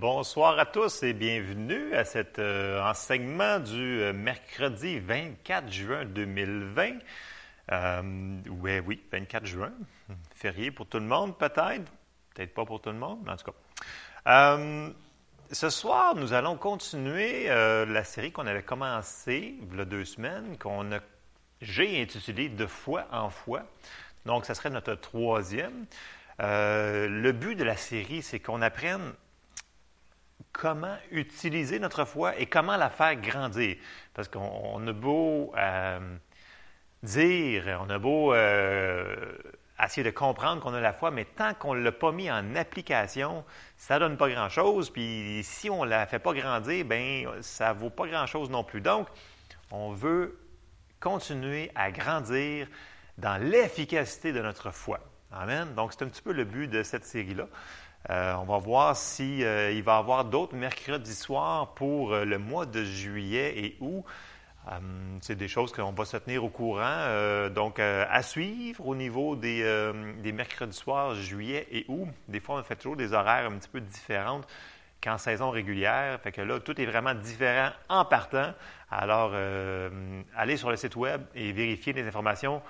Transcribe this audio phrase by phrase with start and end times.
[0.00, 6.92] Bonsoir à tous et bienvenue à cet euh, enseignement du euh, mercredi 24 juin 2020.
[7.70, 9.72] Euh, ouais, oui, 24 juin.
[10.34, 11.92] Férié pour tout le monde, peut-être?
[12.34, 13.52] Peut-être pas pour tout le monde, mais en tout
[14.24, 14.58] cas.
[15.52, 20.56] ce soir, nous allons continuer la série qu'on avait commencée il y a deux semaines,
[20.56, 21.00] qu'on a,
[21.60, 23.64] j'ai intitulé De foi en foi.
[24.24, 25.84] Donc, ce serait notre troisième.
[26.38, 29.12] le but de la série, c'est qu'on apprenne
[30.52, 33.76] comment utiliser notre foi et comment la faire grandir.
[34.14, 36.16] Parce qu'on a beau euh,
[37.02, 39.32] dire, on a beau euh,
[39.82, 42.54] essayer de comprendre qu'on a la foi, mais tant qu'on ne l'a pas mis en
[42.54, 43.44] application,
[43.76, 44.90] ça ne donne pas grand-chose.
[44.90, 48.64] Puis si on ne la fait pas grandir, ben ça ne vaut pas grand-chose non
[48.64, 48.80] plus.
[48.80, 49.08] Donc,
[49.70, 50.38] on veut
[51.00, 52.68] continuer à grandir
[53.18, 55.00] dans l'efficacité de notre foi.
[55.32, 55.74] Amen.
[55.74, 57.48] Donc, c'est un petit peu le but de cette série-là.
[58.10, 62.38] Euh, on va voir s'il euh, va y avoir d'autres mercredis soirs pour euh, le
[62.38, 64.04] mois de juillet et août.
[65.20, 67.48] c'est des choses qu'on va se tenir au courant.
[67.50, 69.92] donc, à suivre au niveau des,
[70.22, 72.06] des, mercredis soirs, juillet et août.
[72.28, 74.42] Des fois, on fait toujours des horaires un petit peu différents
[75.02, 76.20] qu'en saison régulière.
[76.20, 78.52] Fait que là, tout est vraiment différent en partant.
[78.88, 79.32] Alors,
[80.36, 82.62] allez sur le site web et vérifiez les informations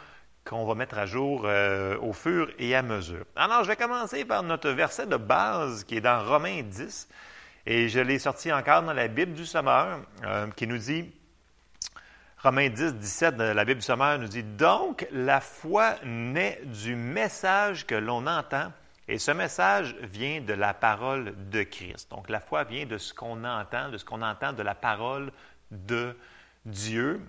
[0.44, 3.24] qu'on va mettre à jour euh, au fur et à mesure.
[3.36, 7.08] Alors, je vais commencer par notre verset de base qui est dans Romains 10,
[7.66, 11.12] et je l'ai sorti encore dans la Bible du Sommeur, euh, qui nous dit,
[12.42, 16.96] Romains 10, 17 de la Bible du Sommeur nous dit, Donc la foi naît du
[16.96, 18.72] message que l'on entend,
[19.06, 22.10] et ce message vient de la parole de Christ.
[22.10, 25.30] Donc la foi vient de ce qu'on entend, de ce qu'on entend de la parole
[25.70, 26.16] de
[26.64, 27.20] Dieu.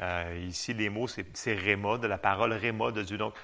[0.00, 3.18] Euh, ici, les mots, c'est réma, de la parole réma de Dieu.
[3.18, 3.34] Donc,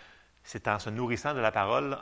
[0.44, 1.98] c'est en se nourrissant de la parole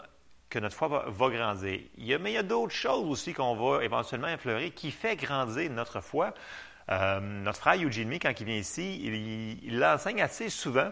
[0.51, 1.81] que notre foi va, grandir.
[1.97, 4.91] Il y a, mais il y a d'autres choses aussi qu'on va éventuellement effleurer qui
[4.91, 6.35] fait grandir notre foi.
[6.91, 10.91] Euh, notre frère Eugene Mee, quand il vient ici, il, il l'enseigne assez souvent.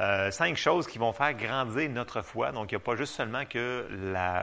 [0.00, 2.50] Euh, cinq choses qui vont faire grandir notre foi.
[2.50, 3.86] Donc, il n'y a pas juste seulement que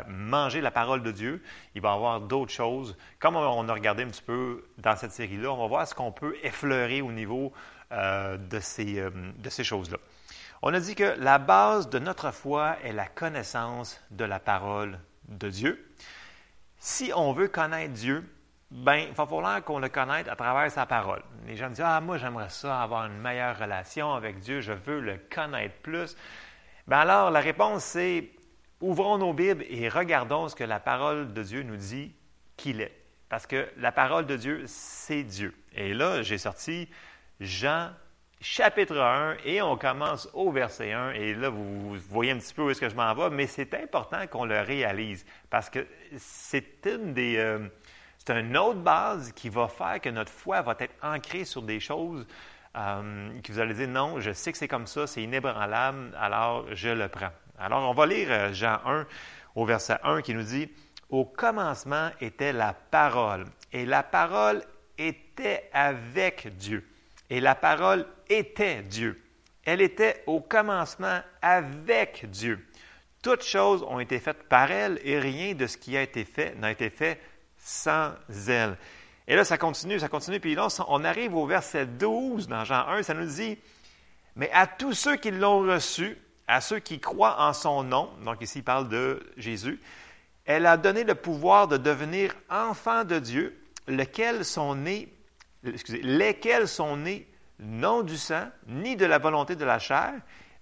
[0.08, 1.42] manger la parole de Dieu,
[1.74, 2.96] il va y avoir d'autres choses.
[3.20, 6.12] Comme on a regardé un petit peu dans cette série-là, on va voir ce qu'on
[6.12, 7.52] peut effleurer au niveau
[7.92, 9.98] euh, euh, de ces choses-là.
[10.62, 15.00] On a dit que la base de notre foi est la connaissance de la parole
[15.30, 15.90] de Dieu.
[16.78, 18.24] Si on veut connaître Dieu,
[18.72, 21.24] ben, il va falloir qu'on le connaisse à travers sa parole.
[21.48, 25.00] Les gens disent Ah, moi, j'aimerais ça, avoir une meilleure relation avec Dieu, je veux
[25.00, 26.16] le connaître plus.
[26.88, 28.30] Ben alors, la réponse, c'est
[28.82, 32.14] ouvrons nos Bibles et regardons ce que la parole de Dieu nous dit
[32.58, 32.96] qu'il est.
[33.28, 35.56] Parce que la parole de Dieu, c'est Dieu.
[35.74, 36.90] Et là, j'ai sorti
[37.40, 37.92] Jean
[38.42, 42.64] chapitre 1 et on commence au verset 1 et là vous, voyez un petit peu
[42.64, 45.86] où est-ce que je m'en vais, mais c'est important qu'on le réalise parce que
[46.18, 47.68] c'est une des euh,
[48.26, 51.80] c'est une autre base qui va faire que notre foi va être ancrée sur des
[51.80, 52.28] choses
[52.78, 56.66] euh, que vous allez dire non, je sais que c'est comme ça, c'est inébranlable, alors
[56.74, 57.32] je le prends.
[57.58, 59.08] Alors on va lire euh, Jean 1
[59.56, 60.70] au verset 1 qui nous dit
[61.10, 64.64] Au commencement était la parole et la parole
[64.98, 66.88] était avec Dieu
[67.30, 69.22] et la parole était Dieu.
[69.66, 72.66] Elle était au commencement avec Dieu.
[73.22, 76.56] Toutes choses ont été faites par elle et rien de ce qui a été fait
[76.56, 77.20] n'a été fait
[77.60, 78.12] sans
[78.48, 78.78] elle.
[79.28, 80.40] Et là, ça continue, ça continue.
[80.40, 83.58] Puis là, on arrive au verset 12 dans Jean 1, ça nous dit,
[84.36, 86.18] mais à tous ceux qui l'ont reçu,
[86.48, 89.80] à ceux qui croient en son nom, donc ici il parle de Jésus,
[90.46, 93.56] elle a donné le pouvoir de devenir enfants de Dieu,
[93.88, 95.14] lesquels sont nés
[95.66, 97.28] excusez, lesquels sont nés
[97.60, 100.14] non du sang, ni de la volonté de la chair,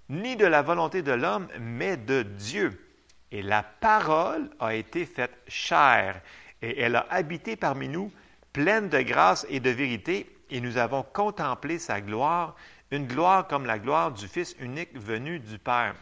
[0.09, 2.83] ni de la volonté de l'homme, mais de Dieu.
[3.31, 6.21] Et la parole a été faite chair,
[6.61, 8.11] et elle a habité parmi nous,
[8.53, 12.55] pleine de grâce et de vérité, et nous avons contemplé sa gloire,
[12.91, 15.95] une gloire comme la gloire du Fils unique venu du Père.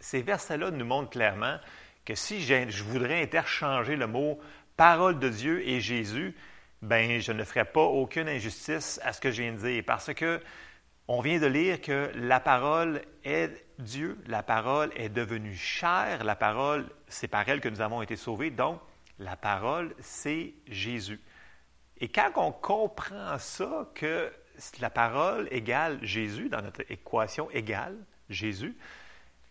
[0.00, 1.58] Ces versets-là nous montrent clairement
[2.04, 4.40] que si je voudrais interchanger le mot
[4.76, 6.34] parole de Dieu et Jésus,
[6.80, 10.14] ben je ne ferai pas aucune injustice à ce que je viens de dire parce
[10.14, 10.40] que
[11.06, 16.36] on vient de lire que la parole est Dieu, la parole est devenue chair, la
[16.36, 18.80] parole, c'est par elle que nous avons été sauvés, donc
[19.20, 21.20] la parole, c'est Jésus.
[21.98, 24.32] Et quand on comprend ça, que
[24.80, 27.96] la parole égale Jésus dans notre équation égale
[28.28, 28.76] Jésus,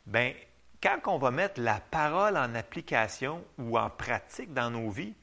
[0.06, 0.34] ben
[0.82, 5.14] quand on va mettre la parole en application ou en pratique dans nos vies,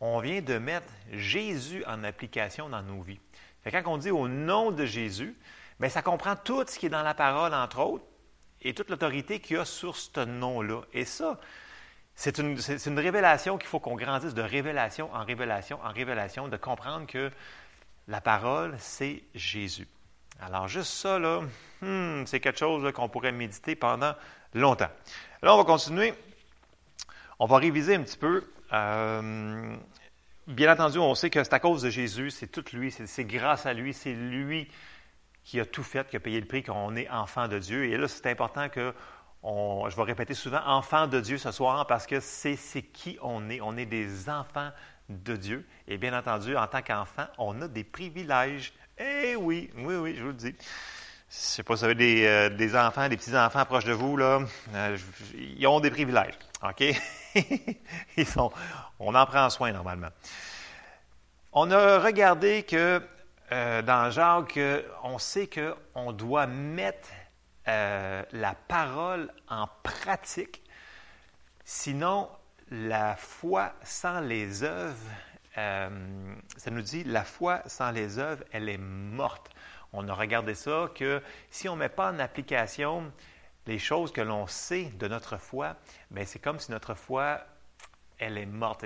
[0.00, 3.20] on vient de mettre Jésus en application dans nos vies.
[3.64, 5.34] quand on dit au nom de Jésus,
[5.80, 8.04] bien, ça comprend tout ce qui est dans la parole, entre autres,
[8.60, 10.82] et toute l'autorité qu'il y a sur ce nom-là.
[10.92, 11.40] Et ça,
[12.16, 17.06] c'est une, révélation qu'il faut qu'on grandisse de révélation en révélation en révélation, de comprendre
[17.06, 17.30] que
[18.08, 19.86] la parole, c'est Jésus.
[20.40, 21.42] Alors, juste ça, là,
[21.82, 24.14] hmm, c'est quelque chose qu'on pourrait méditer pendant
[24.54, 24.90] longtemps.
[25.42, 26.14] Là, on va continuer.
[27.38, 28.44] On va réviser un petit peu.
[28.72, 29.76] Euh,
[30.46, 33.66] bien entendu, on sait que c'est à cause de Jésus, c'est tout lui, c'est grâce
[33.66, 34.68] à lui, c'est lui
[35.44, 37.84] qui a tout fait, qui a payé le prix, qu'on est enfant de Dieu.
[37.84, 38.94] Et là, c'est important que,
[39.46, 43.60] je vais répéter souvent, enfant de Dieu ce soir, parce que c'est qui on est.
[43.60, 44.70] On est des enfants
[45.08, 45.66] de Dieu.
[45.86, 48.72] Et bien entendu, en tant qu'enfant, on a des privilèges.
[48.98, 50.54] Eh oui, oui, oui, je vous le dis.
[51.28, 54.16] Je sais pas si vous avez des, euh, des enfants, des petits-enfants proches de vous,
[54.16, 54.40] là.
[54.74, 54.96] Euh,
[55.34, 56.38] ils ont des privilèges.
[56.62, 56.84] OK?
[58.16, 58.50] ils sont,
[58.98, 60.08] on en prend soin normalement.
[61.52, 63.02] On a regardé que
[63.52, 64.58] euh, dans Jacques,
[65.02, 67.08] on sait qu'on doit mettre
[67.66, 70.62] la parole en pratique.
[71.64, 72.28] Sinon,
[72.70, 75.10] la foi sans les œuvres,
[75.58, 75.88] euh,
[76.56, 79.50] ça nous dit, la foi sans les œuvres, elle est morte.
[79.92, 83.12] On a regardé ça, que si on ne met pas en application
[83.66, 85.76] les choses que l'on sait de notre foi,
[86.10, 87.40] bien, c'est comme si notre foi,
[88.18, 88.84] elle est morte.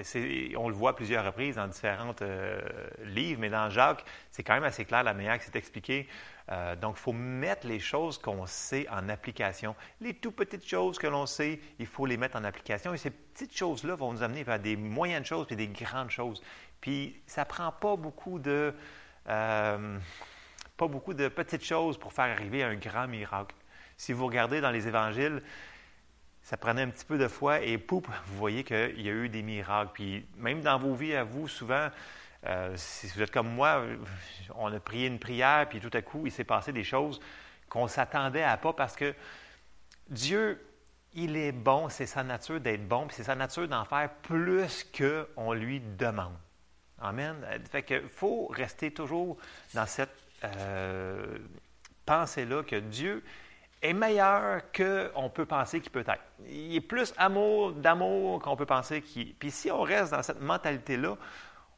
[0.56, 2.61] On le voit à plusieurs reprises dans différents euh,
[3.05, 6.09] livres, mais dans Jacques, c'est quand même assez clair la manière que c'est expliqué.
[6.50, 9.77] Euh, donc, il faut mettre les choses qu'on sait en application.
[10.00, 12.93] Les tout petites choses que l'on sait, il faut les mettre en application.
[12.93, 16.43] Et ces petites choses-là vont nous amener vers des moyennes choses et des grandes choses.
[16.81, 18.75] Puis, ça prend pas beaucoup de,
[19.29, 19.99] euh,
[20.77, 23.55] pas beaucoup de petites choses pour faire arriver un grand miracle.
[23.97, 25.43] Si vous regardez dans les évangiles,
[26.43, 29.29] ça prenait un petit peu de foi et poup, vous voyez qu'il y a eu
[29.29, 29.91] des miracles.
[29.95, 31.89] Puis même dans vos vies à vous, souvent,
[32.47, 33.85] euh, si vous êtes comme moi,
[34.57, 37.21] on a prié une prière, puis tout à coup, il s'est passé des choses
[37.69, 39.15] qu'on s'attendait à pas parce que
[40.09, 40.61] Dieu,
[41.15, 44.85] il est bon, c'est sa nature d'être bon, puis c'est sa nature d'en faire plus
[44.97, 46.35] qu'on lui demande.
[47.01, 47.37] Amen.
[47.71, 49.39] Fait que faut rester toujours
[49.75, 50.15] dans cette
[50.45, 51.39] euh,
[52.05, 53.23] pensée-là que Dieu
[53.82, 56.23] est meilleur qu'on peut penser qu'il peut être.
[56.47, 59.35] Il est plus amour d'amour qu'on peut penser qu'il.
[59.35, 61.17] Puis si on reste dans cette mentalité-là,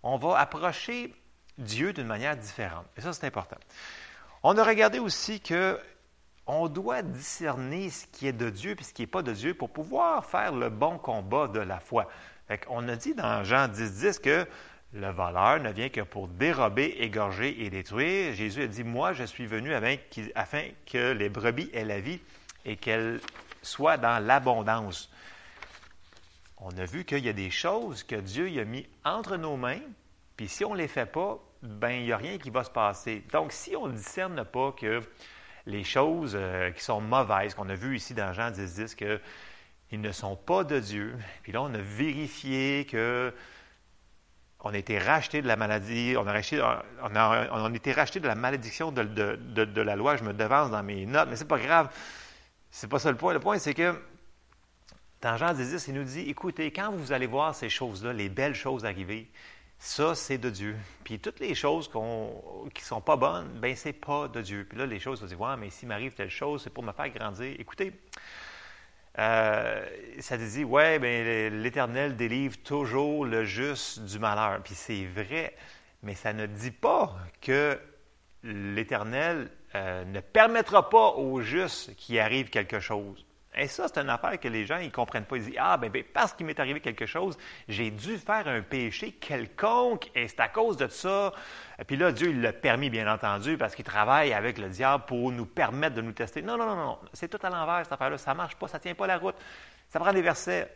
[0.02, 1.14] on va approcher
[1.58, 2.86] Dieu d'une manière différente.
[2.96, 3.56] Et ça, c'est important.
[4.42, 5.78] On a regardé aussi que
[6.46, 9.54] on doit discerner ce qui est de Dieu et ce qui n'est pas de Dieu
[9.54, 12.08] pour pouvoir faire le bon combat de la foi.
[12.68, 14.46] on a dit dans Jean 10, 10 que
[14.92, 18.34] le voleur ne vient que pour dérober, égorger et détruire.
[18.34, 19.72] Jésus a dit, moi, je suis venu
[20.34, 22.20] afin que les brebis aient la vie
[22.64, 23.20] et qu'elles
[23.62, 25.10] soient dans l'abondance
[26.64, 29.80] on a vu qu'il y a des choses que Dieu a mis entre nos mains,
[30.36, 32.70] puis si on ne les fait pas, ben il n'y a rien qui va se
[32.70, 33.24] passer.
[33.32, 35.00] Donc, si on ne discerne pas que
[35.66, 39.20] les choses euh, qui sont mauvaises, qu'on a vu ici dans Jean 10, 10, qu'ils
[40.00, 43.34] ne sont pas de Dieu, puis là, on a vérifié que
[44.62, 46.62] on a été racheté de la maladie, on a, racheté,
[47.74, 50.16] été racheté de la malédiction de, la loi.
[50.16, 51.90] Je me devance dans mes notes, mais c'est pas grave.
[52.70, 53.32] C'est pas ça le point.
[53.32, 54.00] Le point, c'est que
[55.20, 58.54] dans Jean 10, il nous dit, écoutez, quand vous allez voir ces choses-là, les belles
[58.54, 59.28] choses arriver,
[59.78, 60.76] ça, c'est de Dieu.
[61.02, 64.64] Puis toutes les choses qui ne sont pas bonnes, ben c'est pas de Dieu.
[64.68, 66.92] Puis là, les choses, vous dites, ouais, mais s'il m'arrive telle chose, c'est pour me
[66.92, 67.56] faire grandir.
[67.58, 67.92] Écoutez,
[69.18, 69.84] euh,
[70.20, 74.62] ça dit, ouais, ben l'Éternel délivre toujours le juste du malheur.
[74.62, 75.54] Puis c'est vrai,
[76.02, 77.78] mais ça ne dit pas que
[78.42, 83.24] l'Éternel euh, ne permettra pas au juste qu'il arrive quelque chose.
[83.54, 85.36] Et ça, c'est une affaire que les gens ne comprennent pas.
[85.36, 87.36] Ils disent Ah, ben, ben parce qu'il m'est arrivé quelque chose,
[87.68, 91.32] j'ai dû faire un péché quelconque et c'est à cause de ça.
[91.78, 95.04] Et puis là, Dieu, il l'a permis, bien entendu, parce qu'il travaille avec le diable
[95.06, 96.40] pour nous permettre de nous tester.
[96.40, 96.98] Non, non, non, non.
[97.12, 98.16] C'est tout à l'envers, cette affaire-là.
[98.16, 99.36] Ça ne marche pas, ça ne tient pas la route.
[99.88, 100.70] Ça prend des versets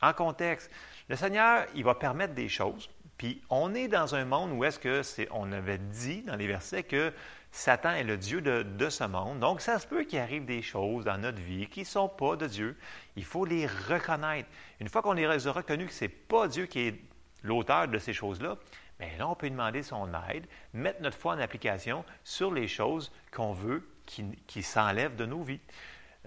[0.00, 0.70] en contexte.
[1.08, 2.88] Le Seigneur, il va permettre des choses.
[3.18, 6.46] Puis on est dans un monde où est-ce que c'est, on avait dit dans les
[6.46, 7.12] versets que
[7.54, 9.38] Satan est le Dieu de, ce monde.
[9.38, 12.34] Donc, ça se peut qu'il arrive des choses dans notre vie qui ne sont pas
[12.34, 12.78] de Dieu.
[13.14, 14.48] Il faut les reconnaître.
[14.80, 17.00] Une fois qu'on les a reconnus que ce n'est pas Dieu qui est
[17.42, 18.56] l'auteur de ces choses-là,
[18.98, 23.12] bien là, on peut demander son aide, mettre notre foi en application sur les choses
[23.30, 25.60] qu'on veut qui, qui s'enlèvent de nos vies.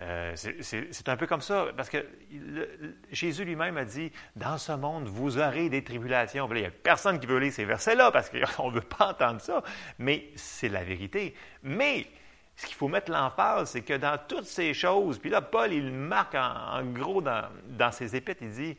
[0.01, 2.05] Euh, c'est un peu comme ça, parce que
[3.11, 6.49] Jésus lui-même a dit, dans ce monde, vous aurez des tribulations.
[6.51, 9.39] il n'y a personne qui veut lire ces versets-là, parce qu'on ne veut pas entendre
[9.39, 9.63] ça,
[9.97, 11.33] mais c'est la vérité.
[11.63, 12.07] Mais
[12.57, 15.91] ce qu'il faut mettre l'emphase, c'est que dans toutes ces choses, puis là, Paul, il
[15.91, 18.77] marque en, gros dans, ses épîtres, il dit,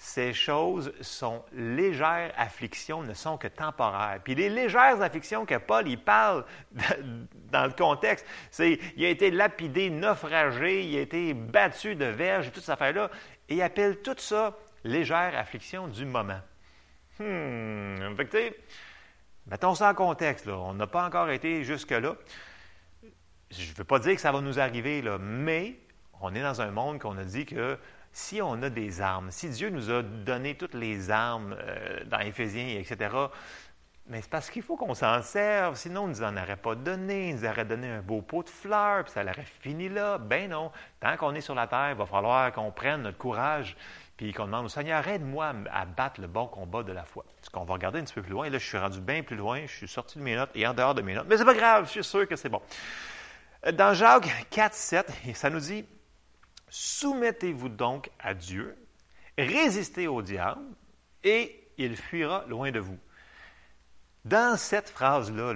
[0.00, 4.20] ces choses sont légères afflictions, ne sont que temporaires.
[4.22, 6.44] Puis les légères afflictions que Paul il parle
[7.50, 12.46] dans le contexte, c'est il a été lapidé, naufragé, il a été battu de verge
[12.46, 13.10] et toute cette affaire-là.
[13.48, 16.40] et appelle tout ça légère affliction du moment.
[17.18, 18.54] Hmm, fait
[19.48, 22.14] mettons ça en contexte, on n'a pas encore été jusque-là.
[23.50, 25.76] Je ne veux pas dire que ça va nous arriver, là, mais
[26.20, 27.76] on est dans un monde qu'on a dit que
[28.12, 32.18] si on a des armes, si Dieu nous a donné toutes les armes euh, dans
[32.20, 33.10] Éphésiens, etc.,
[34.08, 36.74] mais c'est parce qu'il faut qu'on s'en serve, sinon on ne nous en aurait pas
[36.74, 40.16] donné, il nous aurait donné un beau pot de fleurs, puis ça aurait fini là.
[40.16, 43.76] Ben non, tant qu'on est sur la terre, il va falloir qu'on prenne notre courage,
[44.16, 47.24] puis qu'on demande au Seigneur, aide-moi à battre le bon combat de la foi.
[47.42, 49.22] Ce qu'on va regarder un petit peu plus loin, et là je suis rendu bien
[49.22, 51.36] plus loin, je suis sorti de mes notes et en dehors de mes notes, mais
[51.36, 52.62] c'est pas grave, je suis sûr que c'est bon.
[53.74, 55.84] Dans Jacques 4, 7, ça nous dit,
[56.70, 58.76] Soumettez-vous donc à Dieu,
[59.36, 60.64] résistez au diable,
[61.24, 62.98] et il fuira loin de vous.
[64.24, 65.54] Dans cette phrase-là,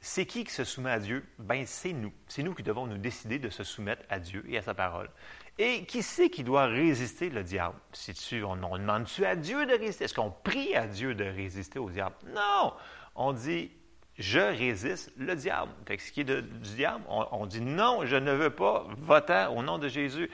[0.00, 1.24] c'est qui qui se soumet à Dieu?
[1.38, 2.12] Ben, c'est nous.
[2.28, 5.10] C'est nous qui devons nous décider de se soumettre à Dieu et à sa parole.
[5.58, 7.78] Et qui c'est qui doit résister le diable?
[7.92, 10.04] Si tu, on, demande-tu à Dieu de résister?
[10.04, 12.14] Est-ce qu'on prie à Dieu de résister au diable?
[12.28, 12.72] Non!
[13.16, 13.72] On dit,
[14.18, 15.70] je résiste le diable.
[15.86, 19.62] Fait ce qui est du diable, on, dit non, je ne veux pas, votant au
[19.62, 20.28] nom de Jésus,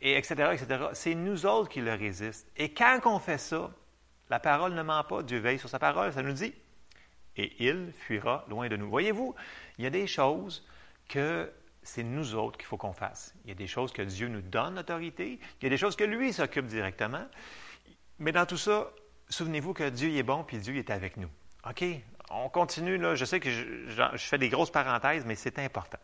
[0.00, 0.86] et etc., etc.
[0.92, 2.46] C'est nous autres qui le résistent.
[2.56, 3.70] Et quand on fait ça,
[4.30, 6.54] la parole ne ment pas, Dieu veille sur sa parole, ça nous dit,
[7.36, 8.88] et il fuira loin de nous.
[8.88, 9.34] Voyez-vous,
[9.78, 10.66] il y a des choses
[11.08, 11.50] que
[11.82, 13.34] c'est nous autres qu'il faut qu'on fasse.
[13.44, 15.96] Il y a des choses que Dieu nous donne l'autorité, il y a des choses
[15.96, 17.26] que lui s'occupe directement.
[18.18, 18.90] Mais dans tout ça,
[19.28, 21.28] souvenez-vous que Dieu est bon, puis Dieu est avec nous.
[21.68, 21.84] OK?
[22.30, 23.14] On continue, là.
[23.14, 25.98] Je sais que je, fais des grosses parenthèses, mais c'est important.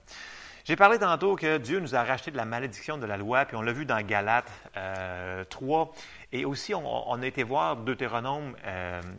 [0.64, 3.56] J'ai parlé tantôt que Dieu nous a racheté de la malédiction de la loi, puis
[3.56, 4.52] on l'a vu dans Galates
[5.48, 5.80] 3.
[5.80, 5.84] Euh,
[6.32, 8.54] Et aussi, on, a été voir Deutéronome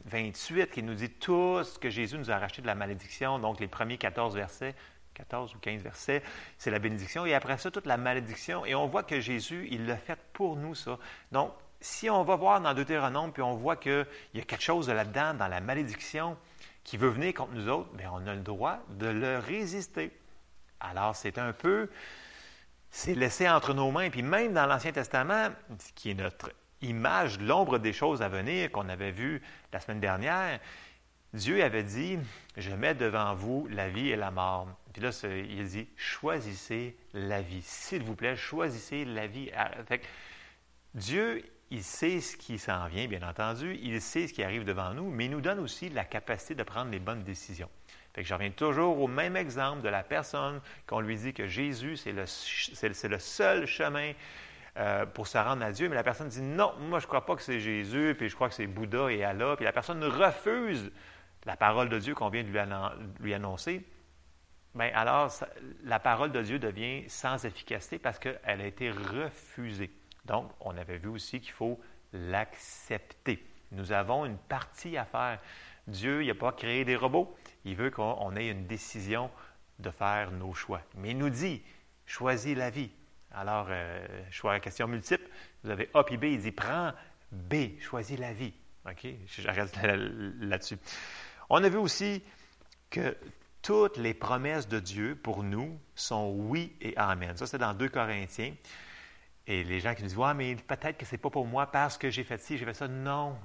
[0.05, 3.39] 28 euh, qui nous dit tous que Jésus nous a racheté de la malédiction.
[3.39, 4.75] Donc, les premiers 14 versets,
[5.15, 6.22] 14 ou 15 versets,
[6.58, 7.25] c'est la bénédiction.
[7.25, 8.63] Et après ça, toute la malédiction.
[8.65, 11.00] Et on voit que Jésus, il l'a fait pour nous, ça.
[11.31, 14.05] Donc, si on va voir dans Deutéronome, puis on voit qu'il
[14.36, 16.38] y a quelque chose là-dedans, dans la malédiction,
[16.83, 20.11] qui veut venir contre nous autres, bien, on a le droit de le résister.
[20.79, 21.89] Alors, c'est un peu,
[22.89, 24.09] c'est laissé entre nos mains.
[24.09, 25.50] Puis même dans l'Ancien Testament,
[25.95, 30.59] qui est notre image, l'ombre des choses à venir qu'on avait vu la semaine dernière,
[31.33, 32.19] Dieu avait dit,
[32.57, 34.67] je mets devant vous la vie et la mort.
[34.91, 37.61] Puis là, il dit, choisissez la vie.
[37.61, 39.50] S'il vous plaît, choisissez la vie.
[39.88, 40.01] Fait
[40.93, 41.41] Dieu,
[41.72, 45.10] il sait ce qui s'en vient, bien entendu, il sait ce qui arrive devant nous,
[45.10, 47.70] mais il nous donne aussi la capacité de prendre les bonnes décisions.
[48.13, 51.48] Fait que je reviens toujours au même exemple de la personne qu'on lui dit que
[51.48, 54.12] Jésus, c'est le, seul chemin
[54.78, 57.25] euh, pour se rendre à Dieu, mais la personne dit non, moi je ne crois
[57.25, 60.04] pas que c'est Jésus, puis je crois que c'est Bouddha et Allah, puis la personne
[60.04, 60.92] refuse
[61.46, 62.60] la parole de Dieu qu'on vient de lui,
[63.22, 63.86] lui annoncer.
[64.75, 65.32] Bien, alors,
[65.84, 69.90] la parole de Dieu devient sans efficacité parce qu'elle a été refusée.
[70.25, 71.80] Donc, on avait vu aussi qu'il faut
[72.13, 73.44] l'accepter.
[73.72, 75.40] Nous avons une partie à faire.
[75.88, 77.36] Dieu, il n'a pas créé des robots.
[77.66, 79.32] Il veut qu'on ait une décision
[79.80, 80.82] de faire nos choix.
[80.96, 81.62] Mais il nous dit,
[82.06, 82.92] choisis la vie.
[83.34, 85.28] Alors, euh, choix à question multiple.
[85.63, 86.25] Vous avez A puis B.
[86.25, 86.92] Il dit, prends
[87.32, 88.54] B, choisis la vie.
[88.90, 89.08] OK?
[89.25, 89.75] J'arrête
[90.40, 90.78] là-dessus.
[91.50, 92.24] On a vu aussi
[92.90, 93.18] que
[93.62, 97.38] toutes les promesses de Dieu pour nous sont oui et amen.
[97.38, 98.54] Ça, c'est dans 2 Corinthiens.
[99.48, 101.67] Et les gens qui nous disent, ouais, mais peut-être que ce n'est pas pour moi
[101.67, 102.88] parce que j'ai fait ci, j'ai fait ça.
[102.88, 103.36] Non,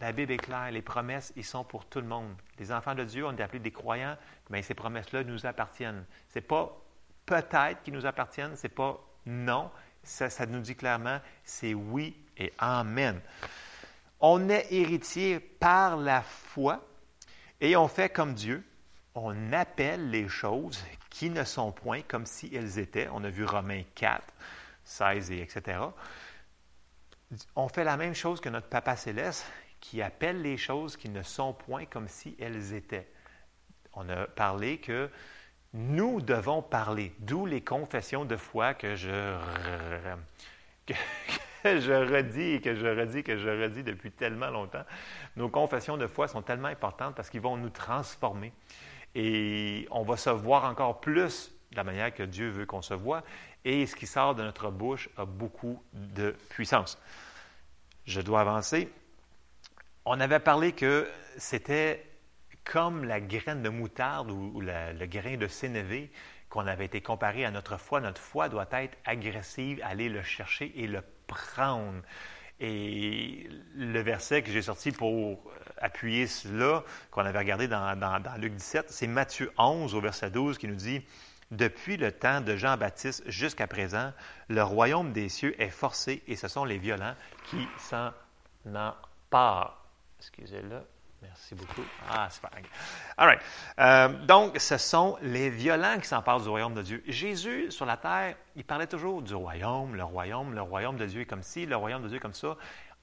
[0.00, 2.34] la Bible est claire, les promesses, ils sont pour tout le monde.
[2.58, 4.16] Les enfants de Dieu, on est appelés des croyants,
[4.50, 6.04] mais ces promesses-là nous appartiennent.
[6.28, 6.76] Ce n'est pas
[7.26, 9.70] peut-être qu'ils nous appartiennent, ce n'est pas non.
[10.02, 13.20] Ça, ça nous dit clairement, c'est oui et amen.
[14.20, 16.84] On est héritier par la foi
[17.60, 18.64] et on fait comme Dieu.
[19.14, 23.08] On appelle les choses qui ne sont point comme si elles étaient.
[23.12, 24.22] On a vu Romains 4.
[24.84, 25.78] 16 et etc.
[27.56, 29.46] On fait la même chose que notre Papa céleste
[29.80, 33.08] qui appelle les choses qui ne sont point comme si elles étaient.
[33.92, 35.10] On a parlé que
[35.74, 39.36] nous devons parler, d'où les confessions de foi que je,
[40.86, 40.94] que,
[41.64, 44.84] je redis et que je redis, que je redis depuis tellement longtemps.
[45.36, 48.52] Nos confessions de foi sont tellement importantes parce qu'ils vont nous transformer.
[49.14, 52.94] Et on va se voir encore plus de la manière que Dieu veut qu'on se
[52.94, 53.22] voit
[53.64, 56.98] et ce qui sort de notre bouche a beaucoup de puissance.
[58.06, 58.92] Je dois avancer.
[60.04, 62.04] On avait parlé que c'était
[62.64, 66.10] comme la graine de moutarde ou, le grain de sénévé
[66.48, 68.00] qu'on avait été comparé à notre foi.
[68.00, 72.02] Notre foi doit être agressive, aller le chercher et le prendre.
[72.60, 75.42] Et le verset que j'ai sorti pour
[75.78, 80.68] appuyer cela, qu'on avait regardé dans, Luc 17, c'est Matthieu 11 au verset 12 qui
[80.68, 81.04] nous dit
[81.54, 84.12] depuis le temps de Jean-Baptiste jusqu'à présent,
[84.48, 88.10] le royaume des cieux est forcé et ce sont les violents qui s'en
[88.66, 89.84] emparent.
[90.18, 90.80] Excusez-le.
[91.22, 91.82] Merci beaucoup.
[92.10, 92.50] Ah, super.
[93.16, 93.40] All right.
[93.78, 97.02] Euh, donc, ce sont les violents qui s'emparent du royaume de Dieu.
[97.06, 101.22] Jésus, sur la terre, il parlait toujours du royaume, le royaume, le royaume de Dieu
[101.22, 102.56] est comme ci, le royaume de Dieu est comme ça.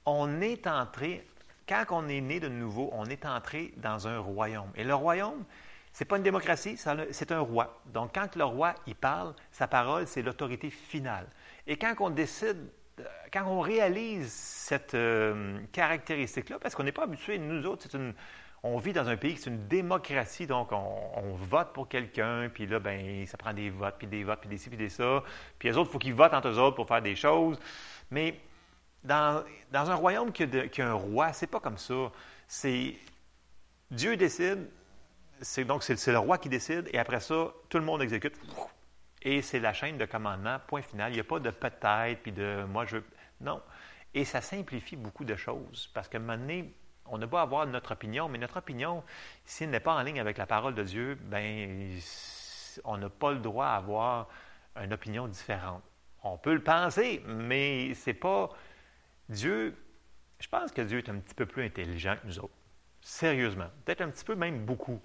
[0.06, 1.28] On est entré,
[1.68, 4.70] quand on est né de nouveau, on est entré dans un royaume.
[4.76, 5.44] Et le royaume,
[5.94, 7.82] ce n'est pas une démocratie, c'est un roi.
[7.88, 11.28] Donc, quand le roi, il parle, sa parole, c'est l'autorité finale.
[11.68, 12.58] Et quand on décide
[13.34, 18.14] quand on réalise cette euh, caractéristique-là, parce qu'on n'est pas habitué, nous autres, une,
[18.64, 22.68] on vit dans un pays qui est une démocratie, donc on, vote pour quelqu'un, puis
[22.68, 25.24] là, ben, ça prend des votes, puis des votes, puis des ci, puis des ça.
[25.58, 27.58] Puis les autres, il faut qu'ils votent entre eux autres pour faire des choses.
[28.12, 28.40] Mais
[29.04, 29.44] dans,
[29.74, 32.12] un royaume qui a, un roi, c'est pas comme ça.
[32.48, 32.96] C'est
[33.90, 34.70] Dieu décide,
[35.42, 38.36] c'est donc c'est le roi qui décide, et après ça, tout le monde exécute.
[39.24, 41.12] Et c'est la chaîne de commandement, point final.
[41.12, 42.98] Il n'y a pas de peut-être, puis de moi je.
[43.40, 43.62] Non.
[44.14, 45.90] Et ça simplifie beaucoup de choses.
[45.94, 46.64] Parce que maintenant,
[47.06, 49.04] on ne pas avoir notre opinion, mais notre opinion,
[49.46, 51.98] s'il n'est pas en ligne avec la parole de Dieu, ben,
[52.84, 54.28] on n'a pas le droit à avoir
[54.82, 55.84] une opinion différente.
[56.24, 58.50] On peut le penser, mais c'est pas.
[59.30, 59.76] Dieu,
[60.40, 62.54] je pense que Dieu est un petit peu plus intelligent que nous autres.
[63.02, 63.68] Sérieusement.
[63.86, 65.02] Peut-être un petit peu, même beaucoup.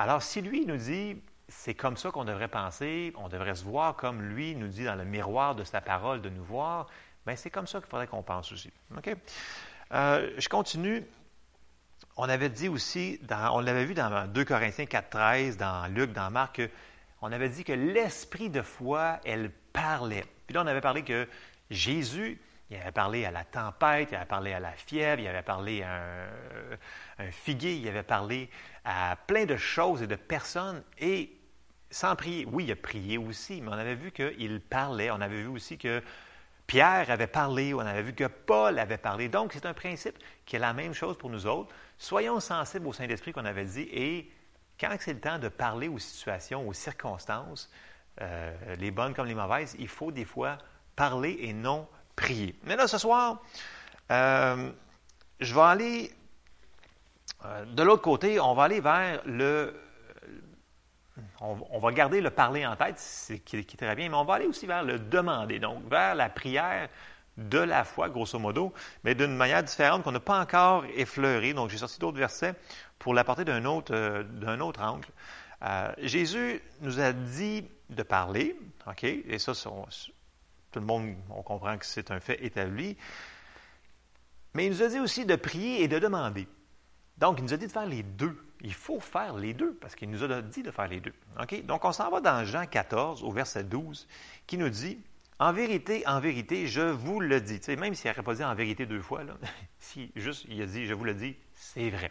[0.00, 3.96] Alors, si lui nous dit, c'est comme ça qu'on devrait penser, on devrait se voir
[3.96, 6.86] comme lui nous dit dans le miroir de sa parole de nous voir,
[7.26, 8.72] bien c'est comme ça qu'il faudrait qu'on pense aussi.
[8.96, 9.14] OK?
[9.92, 11.04] Euh, je continue.
[12.16, 13.20] On avait dit aussi,
[13.52, 16.62] on l'avait vu dans 2 Corinthiens 4.13, dans Luc, dans Marc,
[17.20, 20.24] on avait dit que l'esprit de foi, elle parlait.
[20.46, 21.28] Puis là, on avait parlé que
[21.68, 22.40] Jésus,
[22.70, 25.82] il avait parlé à la tempête, il avait parlé à la fièvre, il avait parlé
[25.82, 26.00] à
[27.18, 28.48] un figuier, il avait parlé
[28.84, 30.82] à plein de choses et de personnes.
[30.98, 31.36] Et
[31.90, 32.46] sans prier.
[32.50, 35.10] Oui, il a prié aussi, mais on avait vu qu'il parlait.
[35.10, 36.02] On avait vu aussi que
[36.66, 39.28] Pierre avait parlé, on avait vu que Paul avait parlé.
[39.28, 41.74] Donc, c'est un principe qui est la même chose pour nous autres.
[41.98, 44.30] Soyons sensibles au Saint-Esprit qu'on avait dit et
[44.78, 47.68] quand c'est le temps de parler aux situations, aux circonstances,
[48.20, 50.58] euh, les bonnes comme les mauvaises, il faut des fois
[50.96, 52.54] parler et non prier.
[52.62, 53.42] Mais là, ce soir,
[54.10, 54.70] euh,
[55.40, 56.10] je vais aller
[57.66, 59.74] de l'autre côté, on va aller vers le
[61.40, 64.34] on, va garder le parler en tête, c'est qui, est très bien, mais on va
[64.34, 66.88] aller aussi vers le demander, donc vers la prière
[67.36, 68.72] de la foi, grosso modo,
[69.04, 71.54] mais d'une manière différente qu'on n'a pas encore effleurée.
[71.54, 72.54] Donc, j'ai sorti d'autres versets
[72.98, 75.08] pour l'apporter d'un autre, euh, d'un autre angle.
[75.62, 81.78] Euh, Jésus nous a dit de parler, OK, et ça, tout le monde, on comprend
[81.78, 82.96] que c'est un fait établi,
[84.52, 86.46] mais il nous a dit aussi de prier et de demander.
[87.20, 88.36] Donc, il nous a dit de faire les deux.
[88.62, 91.12] Il faut faire les deux parce qu'il nous a dit de faire les deux.
[91.64, 94.08] Donc, on s'en va dans Jean 14 au verset 12
[94.46, 94.98] qui nous dit
[95.38, 97.60] En vérité, en vérité, je vous le dis.
[97.76, 99.20] même s'il n'aurait pas dit en vérité deux fois,
[99.78, 102.10] si juste il a dit je vous le dis, c'est vrai.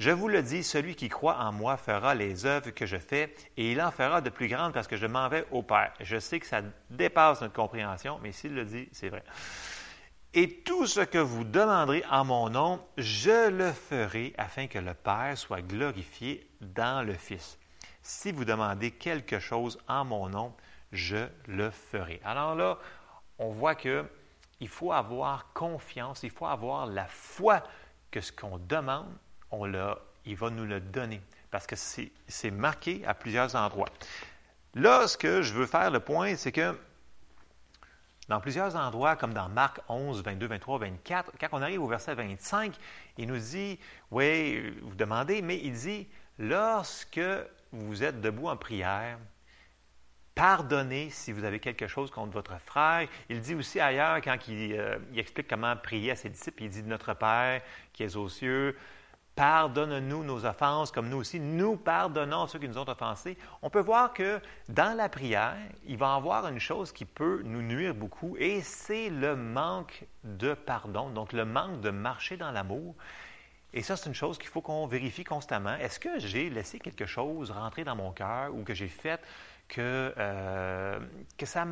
[0.00, 3.32] Je vous le dis, celui qui croit en moi fera les œuvres que je fais,
[3.56, 5.92] et il en fera de plus grandes parce que je m'en vais au Père.
[6.00, 9.22] Je sais que ça dépasse notre compréhension, mais s'il le dit, c'est vrai.
[10.36, 14.92] Et tout ce que vous demanderez en mon nom, je le ferai afin que le
[14.92, 17.56] Père soit glorifié dans le Fils.
[18.02, 20.52] Si vous demandez quelque chose en mon nom,
[20.90, 22.20] je le ferai.
[22.24, 22.78] Alors là,
[23.38, 24.04] on voit que
[24.58, 27.62] il faut avoir confiance, il faut avoir la foi
[28.10, 29.16] que ce qu'on demande,
[29.52, 31.20] on l'a, il va nous le donner.
[31.52, 33.88] Parce que c'est marqué à plusieurs endroits.
[34.74, 36.76] Là, ce que je veux faire le point, c'est que
[38.28, 42.14] dans plusieurs endroits, comme dans Marc 11, 22, 23, 24, quand on arrive au verset
[42.14, 42.74] 25,
[43.18, 43.78] il nous dit,
[44.10, 46.08] oui, vous demandez, mais il dit,
[46.38, 47.20] lorsque
[47.72, 49.18] vous êtes debout en prière,
[50.34, 53.08] pardonnez si vous avez quelque chose contre votre frère.
[53.28, 56.82] Il dit aussi ailleurs, quand il, euh, explique comment prier à ses disciples, il dit,
[56.82, 58.76] Notre Père qui est aux cieux,
[59.36, 63.36] Pardonne-nous nos offenses, comme nous aussi, nous pardonnons ceux qui nous ont offensés.
[63.62, 67.42] On peut voir que dans la prière, il va y avoir une chose qui peut
[67.44, 72.52] nous nuire beaucoup, et c'est le manque de pardon, donc le manque de marcher dans
[72.52, 72.94] l'amour.
[73.72, 75.74] Et ça, c'est une chose qu'il faut qu'on vérifie constamment.
[75.74, 79.20] Est-ce que j'ai laissé quelque chose rentrer dans mon cœur ou que j'ai fait
[79.66, 81.00] que, euh,
[81.36, 81.66] que ça,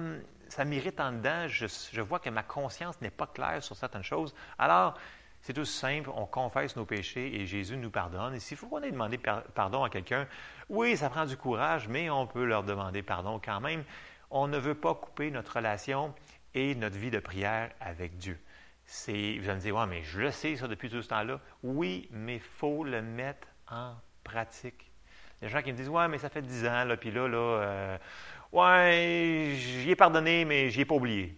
[0.49, 1.47] ça m'irrite en dedans?
[1.47, 4.35] Je, je vois que ma conscience n'est pas claire sur certaines choses.
[4.59, 4.99] Alors,
[5.43, 8.35] c'est tout simple, on confesse nos péchés et Jésus nous pardonne.
[8.35, 10.27] Et s'il faut qu'on ait demandé pardon à quelqu'un,
[10.69, 13.83] oui, ça prend du courage, mais on peut leur demander pardon quand même.
[14.31, 16.15] On ne veut pas couper notre relation
[16.55, 18.39] et notre vie de prière avec Dieu.
[18.87, 21.41] Vous allez me dire, ouais, mais je le sais ça depuis tout ce temps-là.
[21.63, 24.93] Oui, mais il faut le mettre en pratique.
[25.41, 26.97] Il y a des gens qui me disent Ouais, mais ça fait 10 ans, là,
[26.97, 27.99] puis là, là, euh,
[28.53, 31.37] ouais, j'y ai pardonné, mais j'y ai pas oublié.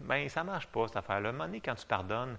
[0.00, 1.28] Bien, ça ne marche pas, cette affaire-là.
[1.28, 2.36] À un moment donné, quand tu pardonnes,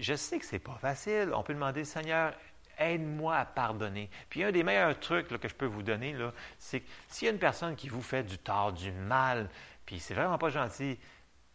[0.00, 1.30] je sais que ce n'est pas facile.
[1.34, 2.34] On peut demander, Seigneur,
[2.78, 4.10] aide-moi à pardonner.
[4.28, 6.16] Puis un des meilleurs trucs que je peux vous donner,
[6.58, 9.48] c'est que s'il y a une personne qui vous fait du tort, du mal,
[9.84, 10.98] puis c'est vraiment pas gentil,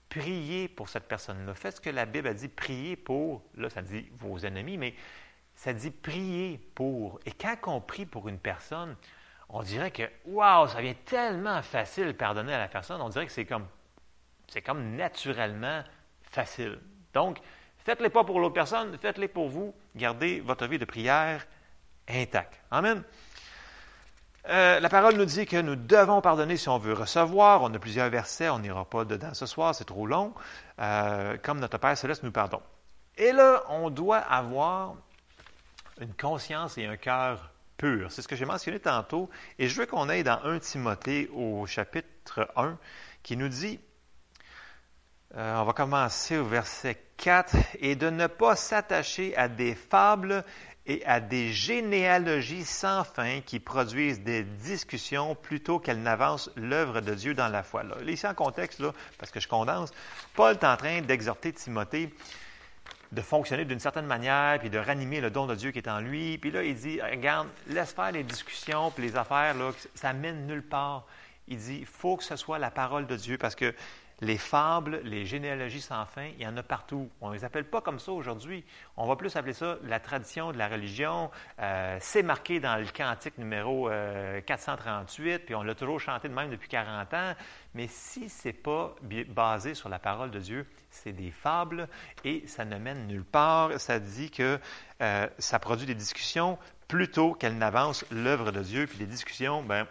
[0.10, 1.54] priez pour cette personne-là.
[1.56, 4.94] Faites ce que la Bible a dit, priez pour, là ça dit vos ennemis, mais
[5.56, 7.20] ça dit prier pour.
[7.26, 8.96] Et quand on prie pour une personne,
[9.50, 13.26] on dirait que, waouh, ça vient tellement facile de pardonner à la personne, on dirait
[13.26, 13.68] que c'est comme,
[14.48, 15.84] c'est comme naturellement
[16.24, 16.80] facile.
[17.14, 17.40] Donc,
[17.86, 19.74] Faites-les pas pour l'autre personne, faites-les pour vous.
[19.96, 21.46] Gardez votre vie de prière
[22.10, 22.60] intacte.
[22.72, 23.04] Amen.
[24.50, 27.62] Euh, la parole nous dit que nous devons pardonner si on veut recevoir.
[27.62, 30.34] On a plusieurs versets, on n'ira pas dedans ce soir, c'est trop long.
[30.80, 32.60] Euh, comme notre Père céleste nous pardonne.
[33.18, 34.96] Et là, on doit avoir
[36.02, 38.12] une conscience et un cœur pur.
[38.12, 39.30] C'est ce que j'ai mentionné tantôt.
[39.60, 42.78] Et je veux qu'on aille dans 1 Timothée au chapitre 1
[43.22, 43.80] qui nous dit
[45.38, 47.56] euh, on va commencer au verset 4.
[47.80, 50.44] Et de ne pas s'attacher à des fables
[50.86, 57.14] et à des généalogies sans fin qui produisent des discussions plutôt qu'elles n'avancent l'œuvre de
[57.16, 57.84] Dieu dans la foi.
[57.84, 57.96] Là,
[58.30, 59.92] en contexte, là, parce que je condense,
[60.36, 62.14] Paul est en train d'exhorter Timothée
[63.12, 66.00] de fonctionner d'une certaine manière, puis de ranimer le don de Dieu qui est en
[66.00, 66.38] lui.
[66.38, 69.56] Puis là, il dit, regarde, laisse faire les discussions, puis les affaires,
[69.94, 71.06] ça mène nulle part.
[71.48, 73.74] Il dit, il faut que ce soit la parole de Dieu, parce que
[74.22, 77.10] les fables, les généalogies sans fin, il y en a partout.
[77.22, 78.64] On ne les appelle pas comme ça aujourd'hui.
[78.98, 81.30] On va plus appeler ça la tradition de la religion.
[81.60, 83.90] Euh, c'est marqué dans le cantique numéro
[84.46, 87.34] 438, euh, puis on l'a toujours chanté de même depuis 40 ans.
[87.74, 88.96] Mais si ce n'est pas
[89.28, 91.90] basé sur la parole de Dieu, c'est des fables
[92.24, 93.80] et ça ne mène nulle part.
[93.80, 94.60] Ça dit que
[95.02, 98.88] euh, ça produit des discussions plutôt qu'elle n'avance l'œuvre de Dieu.
[98.88, 99.86] Puis des discussions, ben,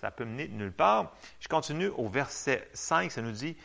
[0.00, 1.12] ça peut mener nulle part.
[1.40, 3.56] Je continue au verset 5, ça nous dit,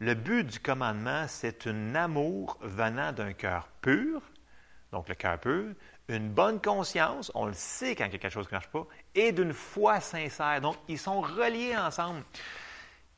[0.00, 4.20] le but du commandement, c'est un amour venant d'un cœur pur,
[4.92, 5.72] donc le cœur pur,
[6.08, 10.00] une bonne conscience, on le sait quand quelque chose ne marche pas, et d'une foi
[10.00, 10.60] sincère.
[10.60, 12.22] Donc, ils sont reliés ensemble.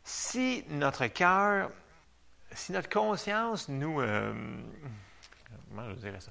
[0.04, 1.70] Si notre cœur,
[2.52, 4.00] si notre conscience nous...
[4.00, 4.32] Euh,
[5.68, 6.30] comment je dirais ça?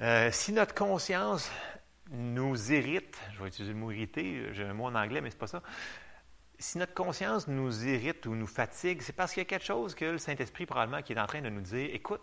[0.00, 1.50] Euh, si notre conscience
[2.10, 5.38] nous irrite, je vais utiliser le mot irriter, j'ai un mot en anglais, mais c'est
[5.38, 5.62] pas ça.
[6.58, 9.94] Si notre conscience nous irrite ou nous fatigue, c'est parce qu'il y a quelque chose
[9.94, 12.22] que le Saint-Esprit, probablement, qui est en train de nous dire écoute,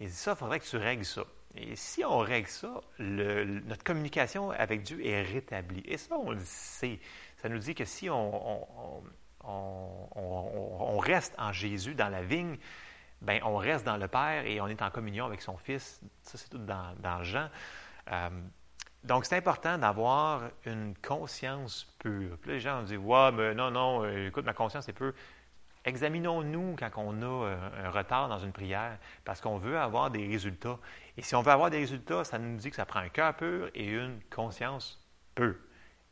[0.00, 1.24] il dit ça, il faudrait que tu règles ça.
[1.54, 5.82] Et si on règle ça, notre communication avec Dieu est rétablie.
[5.84, 6.98] Et ça, on le sait.
[7.36, 9.02] Ça nous dit que si on,
[10.98, 12.56] reste en Jésus, dans la vigne,
[13.20, 16.00] ben on reste dans le Père et on est en communion avec son Fils.
[16.22, 17.50] Ça, c'est tout dans, dans Jean.
[18.10, 18.30] Euh,
[19.04, 22.38] donc, c'est important d'avoir une conscience pure.
[22.40, 25.12] Puis les gens ont dit Ouais, mais non, non, euh, écoute, ma conscience est pure.
[25.84, 30.28] Examinons-nous quand on a euh, un retard dans une prière, parce qu'on veut avoir des
[30.28, 30.78] résultats.
[31.16, 33.34] Et si on veut avoir des résultats, ça nous dit que ça prend un cœur
[33.34, 35.56] pur et une conscience pure.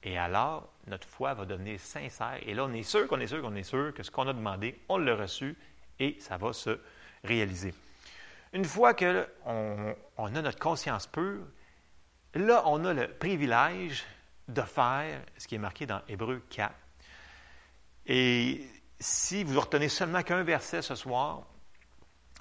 [0.02, 2.38] Et alors, notre foi va devenir sincère.
[2.42, 4.32] Et là, on est sûr qu'on est sûr qu'on est sûr que ce qu'on a
[4.32, 5.56] demandé, on l'a reçu
[6.00, 6.80] et ça va se
[7.22, 7.72] réaliser.
[8.52, 11.44] Une fois qu'on on a notre conscience pure,
[12.34, 14.04] Là, on a le privilège
[14.46, 16.72] de faire ce qui est marqué dans Hébreu 4.
[18.06, 18.68] Et
[19.00, 21.42] si vous retenez seulement qu'un verset ce soir,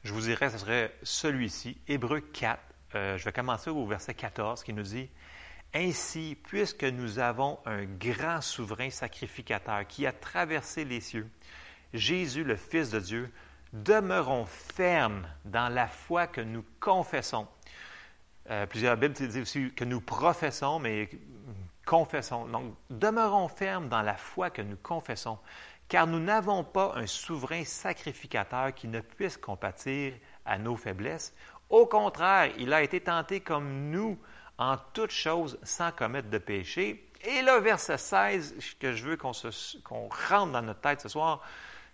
[0.04, 2.60] je vous dirais, ce serait celui-ci, Hébreu 4.
[2.96, 5.10] Euh, je vais commencer au verset 14 qui nous dit
[5.74, 11.30] Ainsi, puisque nous avons un grand souverain sacrificateur qui a traversé les cieux,
[11.94, 13.32] Jésus, le Fils de Dieu,
[13.74, 17.48] demeurons fermes dans la foi que nous confessons.
[18.50, 21.10] Euh, plusieurs Bibles disent aussi que nous professons, mais
[21.86, 22.46] confessons.
[22.46, 25.38] Donc, demeurons fermes dans la foi que nous confessons,
[25.88, 30.14] car nous n'avons pas un souverain sacrificateur qui ne puisse compatir
[30.46, 31.34] à nos faiblesses.
[31.70, 34.18] Au contraire, il a été tenté comme nous
[34.58, 37.12] en toutes choses sans commettre de péché.
[37.24, 39.32] Et là, verset 16, que je veux qu'on
[40.30, 41.42] rentre dans notre tête ce soir,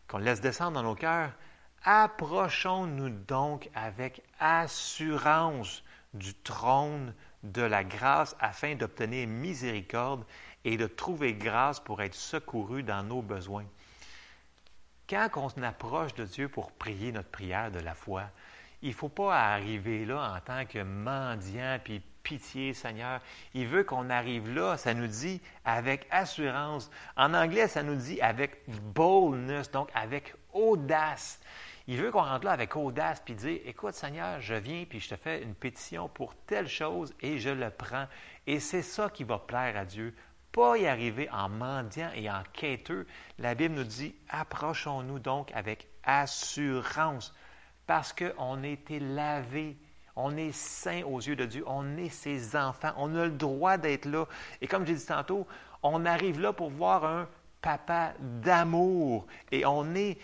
[0.08, 1.32] qu'on laisse descendre dans nos cœurs,
[1.84, 5.84] approchons-nous donc avec assurance
[6.16, 10.26] du trône de la grâce afin d'obtenir miséricorde
[10.64, 13.66] et de trouver grâce pour être secouru dans nos besoins.
[15.08, 18.24] Quand on approche de Dieu pour prier notre prière de la foi,
[18.82, 23.22] il ne faut pas arriver là en tant que mendiant, puis pitié Seigneur.
[23.54, 26.90] Il veut qu'on arrive là, ça nous dit avec assurance.
[27.16, 31.40] En anglais, ça nous dit avec boldness, donc avec audace.
[31.88, 35.10] Il veut qu'on rentre là avec audace puis dire Écoute, Seigneur, je viens puis je
[35.10, 38.08] te fais une pétition pour telle chose et je le prends.
[38.48, 40.16] Et c'est ça qui va plaire à Dieu.
[40.52, 43.06] Pas y arriver en mendiant et en quêteux.
[43.38, 47.36] La Bible nous dit Approchons-nous donc avec assurance
[47.86, 49.78] parce qu'on a été lavé.
[50.16, 51.64] On est saint aux yeux de Dieu.
[51.68, 52.94] On est ses enfants.
[52.98, 54.26] On a le droit d'être là.
[54.62, 55.46] Et comme j'ai dit tantôt,
[55.84, 57.28] on arrive là pour voir un
[57.62, 59.28] papa d'amour.
[59.52, 60.18] Et on est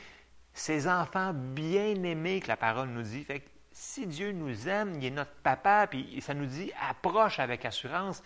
[0.54, 3.24] ces enfants bien-aimés que la parole nous dit.
[3.24, 7.66] Fait si Dieu nous aime, il est notre papa, puis ça nous dit approche avec
[7.66, 8.22] assurance.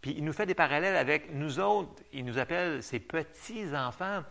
[0.00, 2.02] Puis il nous fait des parallèles avec nous autres.
[2.12, 4.22] Il nous appelle ses petits-enfants.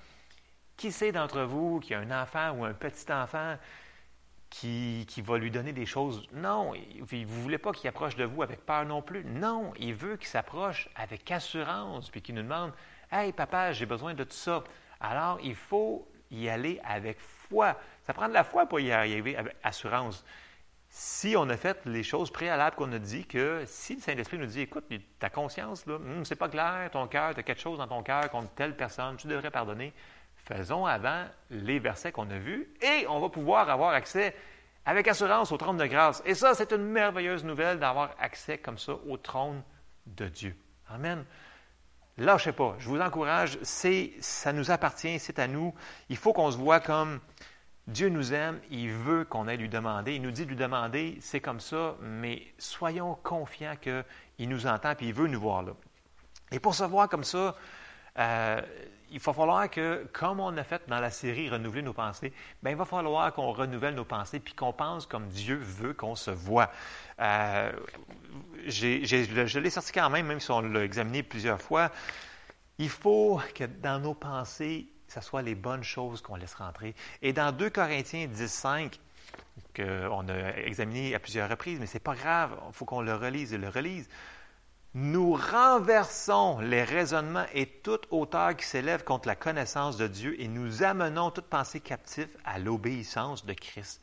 [0.77, 3.55] Qui sait d'entre vous qui a un enfant ou un petit-enfant
[4.49, 6.27] qui, qui, va lui donner des choses?
[6.33, 6.73] Non.
[6.99, 9.23] Vous ne voulez pas qu'il approche de vous avec peur non plus?
[9.23, 9.73] Non.
[9.79, 12.73] Il veut qu'il s'approche avec assurance, puis qu'il nous demande
[13.09, 14.63] Hey, papa, j'ai besoin de tout ça.
[14.99, 17.77] Alors, il faut y aller avec foi.
[18.03, 20.23] Ça prend de la foi pour y arriver avec assurance.
[20.89, 24.45] Si on a fait les choses préalables qu'on a dit, que si le Saint-Esprit nous
[24.45, 24.85] dit, écoute,
[25.19, 28.29] ta conscience, hmm, c'est pas clair, ton cœur, tu as quelque chose dans ton cœur
[28.29, 29.93] contre telle personne, tu devrais pardonner,
[30.35, 34.35] faisons avant les versets qu'on a vus et on va pouvoir avoir accès
[34.85, 36.21] avec assurance au trône de grâce.
[36.25, 39.63] Et ça, c'est une merveilleuse nouvelle d'avoir accès comme ça au trône
[40.05, 40.55] de Dieu.
[40.87, 41.25] Amen.
[42.17, 42.75] Lâchez pas.
[42.79, 43.59] Je vous encourage.
[43.61, 45.73] C'est, ça nous appartient, c'est à nous.
[46.09, 47.19] Il faut qu'on se voit comme
[47.87, 48.59] Dieu nous aime.
[48.71, 50.15] Il veut qu'on aille lui demander.
[50.15, 54.91] Il nous dit de lui demander, c'est comme ça, mais soyons confiants qu'il nous entend
[54.91, 55.73] et il veut nous voir là.
[56.51, 57.55] Et pour se voir comme ça,
[58.17, 58.61] euh,
[59.11, 62.31] il va falloir que, comme on a fait dans la série Renouveler nos pensées,
[62.63, 66.15] bien, il va falloir qu'on renouvelle nos pensées puis qu'on pense comme Dieu veut qu'on
[66.15, 66.71] se voit.
[67.19, 67.71] Euh,
[68.67, 71.91] je l'ai sorti quand même, même si on l'a examiné plusieurs fois.
[72.77, 76.95] Il faut que dans nos pensées, ce soit les bonnes choses qu'on laisse rentrer.
[77.21, 78.67] Et dans 2 Corinthiens 10,
[79.75, 83.13] qu'on a examiné à plusieurs reprises, mais ce n'est pas grave, il faut qu'on le
[83.13, 84.09] relise et le relise.
[84.93, 90.47] Nous renversons les raisonnements et toute hauteur qui s'élève contre la connaissance de Dieu et
[90.47, 94.01] nous amenons toute pensée captive à l'obéissance de Christ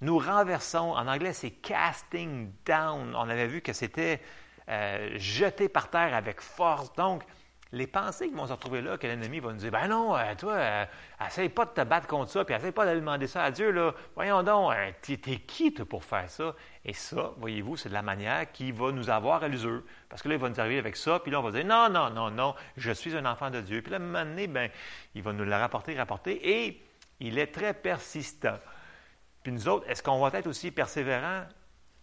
[0.00, 4.20] nous renversons, en anglais c'est casting down, on avait vu que c'était
[4.68, 6.92] euh, jeté par terre avec force.
[6.94, 7.24] Donc,
[7.72, 10.34] les pensées qui vont se retrouver là, que l'ennemi va nous dire, ben non, euh,
[10.36, 10.84] toi, euh,
[11.24, 13.70] essaye pas de te battre contre ça, puis essaye pas de demander ça à Dieu,
[13.70, 13.94] là.
[14.14, 16.54] Voyons donc, t'es, qui, toi, pour faire ça?
[16.84, 19.82] Et ça, voyez-vous, c'est de la manière qui va nous avoir à l'usure.
[20.08, 21.88] Parce que là, il va nous arriver avec ça, puis là, on va dire, non,
[21.88, 23.82] non, non, non, je suis un enfant de Dieu.
[23.82, 24.70] Puis là, à un moment donné, ben,
[25.14, 26.82] il va nous le rapporter, rapporter, et
[27.20, 28.58] il est très persistant.
[29.42, 31.44] Puis nous autres, est-ce qu'on va être aussi persévérants?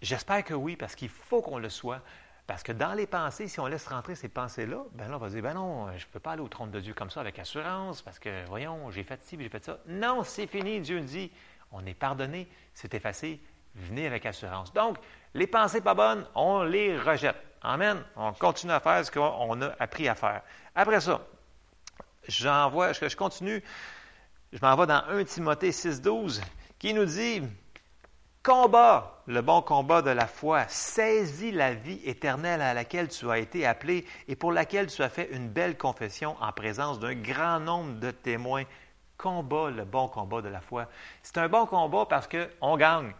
[0.01, 2.01] J'espère que oui, parce qu'il faut qu'on le soit.
[2.47, 5.29] Parce que dans les pensées, si on laisse rentrer ces pensées-là, ben là, on va
[5.29, 7.37] dire, ben non, je ne peux pas aller au trône de Dieu comme ça avec
[7.39, 9.79] assurance, parce que, voyons, j'ai fait ci, j'ai fait ça.
[9.85, 10.79] Non, c'est fini.
[10.79, 11.29] Dieu dit,
[11.73, 13.41] on est pardonné, c'est effacé,
[13.75, 14.71] venez avec assurance.
[14.71, 14.97] Donc,
[15.33, 17.35] les pensées pas bonnes, on les rejette.
[17.61, 18.01] Amen.
[18.15, 20.41] On continue à faire ce qu'on a appris à faire.
[20.73, 21.19] Après ça,
[22.29, 23.61] j'envoie, je, continue,
[24.53, 26.41] je m'en vais dans 1 Timothée 6, 12
[26.79, 27.41] qui nous dit
[28.43, 33.39] Combat le bon combat de la foi, saisis la vie éternelle à laquelle tu as
[33.39, 37.59] été appelé et pour laquelle tu as fait une belle confession en présence d'un grand
[37.59, 38.63] nombre de témoins.
[39.17, 40.87] Combat le bon combat de la foi.
[41.23, 43.11] C'est un bon combat parce qu'on gagne.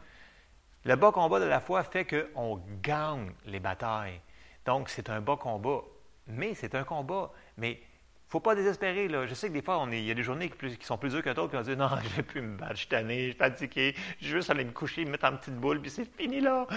[0.85, 4.21] Le bon combat de la foi fait qu'on gagne les batailles.
[4.65, 5.81] Donc, c'est un bon combat.
[6.27, 7.31] Mais c'est un combat.
[7.57, 7.81] Mais
[8.27, 9.07] faut pas désespérer.
[9.07, 9.25] Là.
[9.25, 11.29] Je sais que des fois, il y a des journées qui, sont plus dures que
[11.29, 13.37] d'autres, puis on dit Non, je vais plus me battre, je suis tanné, je suis
[13.37, 16.41] fatigué, je veux juste aller me coucher, me mettre en petite boule, puis c'est fini
[16.41, 16.67] là.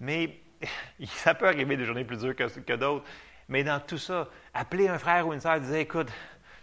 [0.00, 0.38] Mais
[1.06, 3.04] ça peut arriver des journées plus dures que, d'autres.
[3.48, 6.08] Mais dans tout ça, appeler un frère ou une sœur, dire Écoute,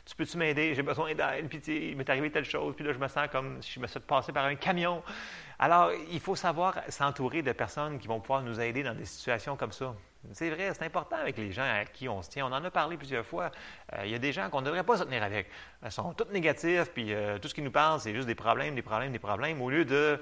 [0.05, 0.73] tu peux-tu m'aider?
[0.73, 3.61] J'ai besoin d'aide, puis il m'est arrivé telle chose, puis là, je me sens comme
[3.61, 5.03] si je me suis passé par un camion.
[5.59, 9.57] Alors, il faut savoir s'entourer de personnes qui vont pouvoir nous aider dans des situations
[9.57, 9.93] comme ça.
[10.33, 12.45] C'est vrai, c'est important avec les gens à qui on se tient.
[12.45, 13.51] On en a parlé plusieurs fois.
[13.93, 15.47] Euh, il y a des gens qu'on ne devrait pas se tenir avec.
[15.83, 18.75] Ils sont tous négatifs, puis euh, tout ce qu'ils nous parlent, c'est juste des problèmes,
[18.75, 20.19] des problèmes, des problèmes, au lieu de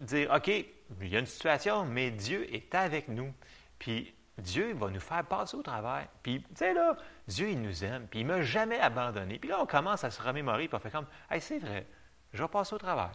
[0.00, 3.32] dire, OK, il y a une situation, mais Dieu est avec nous.
[3.78, 6.06] Puis Dieu va nous faire passer au travers.
[6.22, 9.38] Puis, tu sais, là, Dieu, il nous aime, puis il ne m'a jamais abandonné.
[9.38, 11.86] Puis là, on commence à se remémorer, puis on fait comme, hey, c'est vrai,
[12.32, 13.12] je vais passer au travers.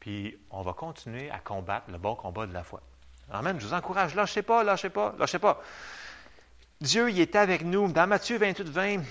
[0.00, 2.82] Puis, on va continuer à combattre le bon combat de la foi.
[3.30, 3.58] Amen.
[3.58, 5.62] Je vous encourage, lâchez pas, lâchez pas, lâchez pas.
[6.80, 7.90] Dieu, il est avec nous.
[7.90, 9.02] Dans Matthieu 28, 20,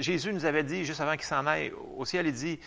[0.00, 2.58] Jésus nous avait dit, juste avant qu'il s'en aille au ciel, il dit,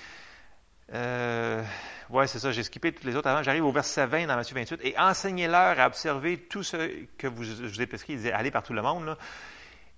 [0.94, 1.64] euh,
[2.10, 3.44] ouais, c'est ça, j'ai skippé toutes les autres avant.
[3.44, 4.80] J'arrive au verset 20 dans Matthieu 28.
[4.84, 8.14] Et enseignez-leur à observer tout ce que vous, je vous ai prescrit.
[8.14, 9.18] Il disait, allez par tout le monde.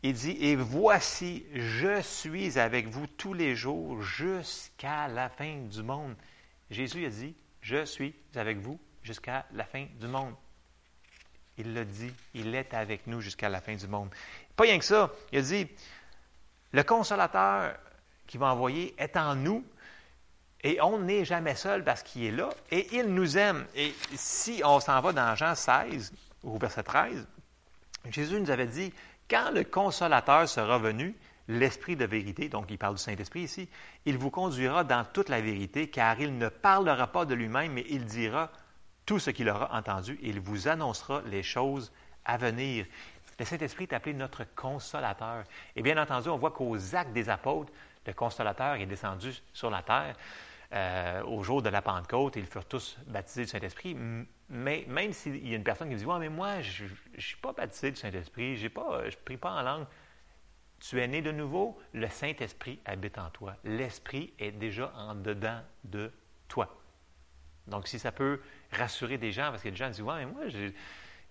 [0.03, 5.83] Il dit, et voici, je suis avec vous tous les jours jusqu'à la fin du
[5.83, 6.15] monde.
[6.69, 10.35] Jésus a dit, je suis avec vous jusqu'à la fin du monde.
[11.57, 14.09] Il l'a dit, il est avec nous jusqu'à la fin du monde.
[14.55, 15.67] Pas rien que ça, il dit,
[16.71, 17.75] le consolateur
[18.27, 19.63] qu'il va envoyer est en nous
[20.63, 23.65] et on n'est jamais seul parce qu'il est là et il nous aime.
[23.75, 27.27] Et si on s'en va dans Jean 16 au verset 13,
[28.09, 28.93] Jésus nous avait dit,
[29.29, 31.15] quand le consolateur sera venu,
[31.47, 33.69] l'Esprit de vérité, donc il parle du Saint-Esprit ici,
[34.05, 37.85] il vous conduira dans toute la vérité, car il ne parlera pas de lui-même, mais
[37.89, 38.51] il dira
[39.07, 41.91] tout ce qu'il aura entendu il vous annoncera les choses
[42.25, 42.85] à venir.
[43.39, 45.43] Le Saint-Esprit est appelé notre consolateur.
[45.75, 47.71] Et bien entendu, on voit qu'aux actes des apôtres,
[48.05, 50.15] le consolateur est descendu sur la terre
[50.73, 53.95] euh, au jour de la Pentecôte ils furent tous baptisés du Saint-Esprit.
[54.49, 57.37] Mais même s'il y a une personne qui dit Ouais, mais moi, je ne suis
[57.37, 59.85] pas baptisé du Saint-Esprit, je ne prie pas en langue.
[60.79, 63.55] Tu es né de nouveau, le Saint-Esprit habite en toi.
[63.63, 66.11] L'Esprit est déjà en dedans de
[66.49, 66.77] toi.
[67.67, 68.39] Donc, si ça peut
[68.71, 70.73] rassurer des gens, parce que les gens disent Ouais, mais moi, j'ai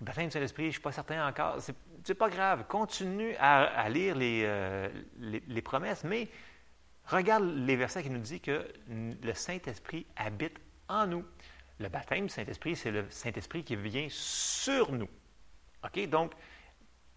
[0.01, 1.61] le baptême du Saint-Esprit, je ne suis pas certain encore.
[1.61, 1.73] Ce
[2.07, 2.67] n'est pas grave.
[2.69, 6.29] Continue à, lire euh, les, promesses, mais
[7.07, 11.25] regarde les versets qui nous disent que le Saint-Esprit habite en nous.
[11.79, 15.09] Le baptême du Saint-Esprit, c'est le Saint-Esprit qui vient sur nous.
[15.85, 16.09] OK?
[16.09, 16.33] Donc,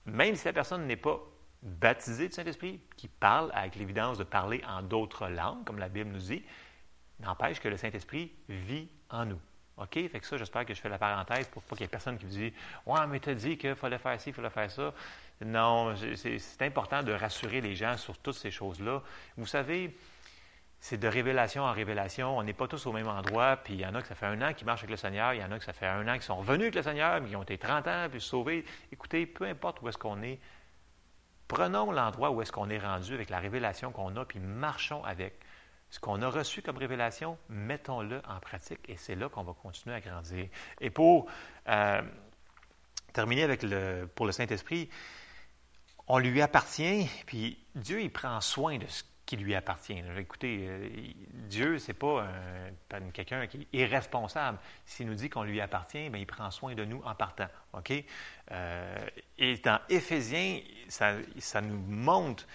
[0.06, 1.20] même si la personne n'est pas
[1.62, 6.12] baptisé du Saint-Esprit, qui parle avec l'évidence de parler en d'autres langues, comme la Bible
[6.12, 6.44] nous dit,
[7.20, 9.40] n'empêche que le Saint-Esprit vit en nous.
[9.78, 9.94] OK?
[9.94, 12.18] Fait que ça, j'espère que je fais la parenthèse pour pas qu'il y ait personne
[12.18, 12.52] qui vous dise
[12.86, 14.94] Ouais, mais tu as dit qu'il fallait faire ci, il fallait faire ça.
[15.46, 19.02] Non, c'est important de rassurer les gens sur toutes ces choses-là.
[19.38, 19.98] Vous savez,
[20.82, 22.38] c'est de révélation en révélation.
[22.38, 23.56] On n'est pas tous au même endroit.
[23.56, 25.34] Puis il y en a que ça fait un an qu'ils marchent avec le Seigneur.
[25.34, 27.22] Il y en a que ça fait un an qu'ils sont revenus avec le Seigneur,
[27.22, 28.66] mais qui ont été 30 ans, puis sauvés.
[28.92, 30.40] Écoutez, peu importe où est-ce qu'on est,
[31.50, 35.40] Prenons l'endroit où est-ce qu'on est rendu avec la révélation qu'on a, puis marchons avec.
[35.90, 39.96] Ce qu'on a reçu comme révélation, mettons-le en pratique et c'est là qu'on va continuer
[39.96, 40.48] à grandir.
[40.80, 41.28] Et pour
[41.68, 42.02] euh,
[43.14, 44.90] terminer avec le, pour le Saint-Esprit,
[46.08, 50.02] on lui appartient, puis Dieu, il prend soin de ce qui lui appartient.
[50.18, 50.90] Écoutez, euh,
[51.48, 52.26] Dieu, c'est pas
[53.14, 54.58] quelqu'un qui est irresponsable.
[54.86, 57.48] S'il nous dit qu'on lui appartient, bien, il prend soin de nous en partant.
[58.52, 62.48] Euh, et dans Éphésiens, ça, nous montre,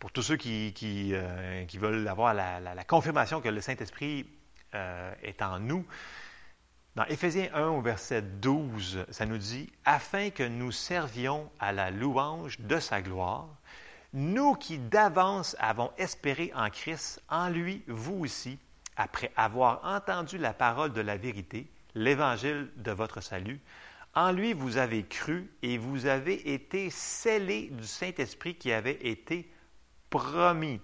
[0.00, 4.26] pour tous ceux qui, qui, euh, veulent avoir la, confirmation que le Saint-Esprit
[5.22, 5.84] est en nous,
[6.96, 11.92] dans Éphésiens 1 au verset 12, ça nous dit, afin que nous servions à la
[11.92, 13.48] louange de sa gloire,
[14.12, 18.58] nous qui d'avance avons espéré en Christ, en lui, vous aussi,
[18.96, 23.60] après avoir entendu la parole de la vérité, l'évangile de votre salut,
[24.14, 29.48] en lui vous avez cru et vous avez été scellés du Saint-Esprit qui avait été
[30.10, 30.80] promis.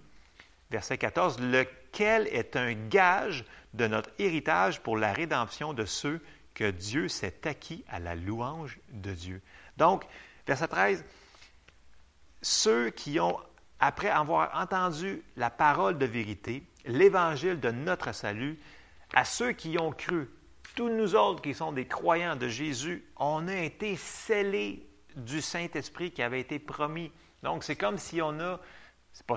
[0.70, 6.20] Verset 14, lequel est un gage de notre héritage pour la rédemption de ceux
[6.54, 9.42] que Dieu s'est acquis à la louange de Dieu?
[9.76, 10.04] Donc,
[10.46, 11.04] verset 13,
[12.42, 13.38] ceux qui ont,
[13.78, 18.58] après avoir entendu la parole de vérité, l'évangile de notre salut,
[19.14, 20.28] à ceux qui ont cru,
[20.74, 24.86] tous nous autres qui sommes des croyants de Jésus, on a été scellés
[25.16, 27.10] du Saint-Esprit qui avait été promis.
[27.42, 28.60] Donc, c'est comme si on a,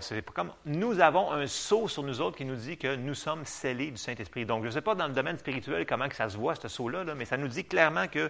[0.01, 3.13] c'est pas, comme, nous avons un sceau sur nous autres qui nous dit que nous
[3.13, 4.45] sommes scellés du Saint-Esprit.
[4.45, 6.67] Donc, je ne sais pas dans le domaine spirituel comment que ça se voit, ce
[6.67, 8.29] sceau-là, là, mais ça nous dit clairement que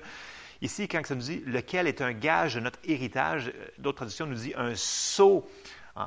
[0.62, 4.26] Ici, quand ça nous dit lequel est un gage de notre héritage, euh, d'autres traductions
[4.26, 5.48] nous dit un sceau
[5.98, 6.02] euh,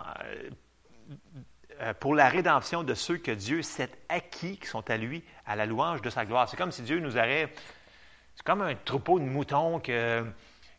[1.80, 5.56] euh, pour la rédemption de ceux que Dieu s'est acquis, qui sont à lui, à
[5.56, 6.48] la louange de sa gloire.
[6.48, 7.52] C'est comme si Dieu nous aurait.
[8.34, 10.24] C'est comme un troupeau de moutons que,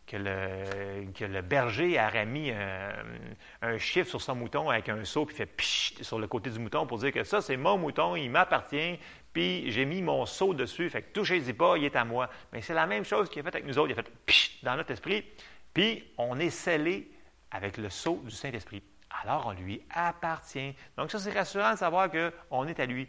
[0.05, 5.45] que, le, berger aurait mis un, chiffre sur son mouton avec un seau, puis fait
[5.45, 8.99] pich sur le côté du mouton pour dire que ça, c'est mon mouton, il m'appartient,
[9.31, 12.29] puis j'ai mis mon sceau dessus, fait que touchez-y pas, il est à moi.
[12.51, 13.89] Mais c'est la même chose qu'il a fait avec nous autres.
[13.89, 15.25] Il a fait psh, dans notre esprit,
[15.73, 17.09] puis on est scellé
[17.51, 18.83] avec le sceau du Saint-Esprit.
[19.21, 20.75] Alors on lui appartient.
[20.97, 23.07] Donc ça, c'est rassurant de savoir qu'on est à lui.